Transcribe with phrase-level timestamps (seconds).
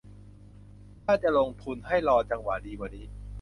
[1.03, 3.05] ถ้าจะลงทุนให้รอจังหวะดีกว่านี้